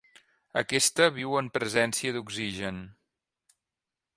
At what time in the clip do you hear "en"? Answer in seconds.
1.41-1.51